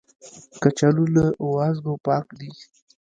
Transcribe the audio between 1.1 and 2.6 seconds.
له وازګو پاک دي